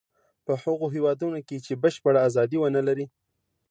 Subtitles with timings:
[0.45, 3.05] په هغو هېوادونو کې چې بشپړه ازادي و نه لري.